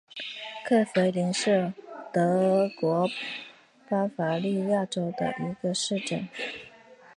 [0.65, 1.71] 克弗灵是
[2.11, 3.07] 德国
[3.87, 6.27] 巴伐利亚州的一个市镇。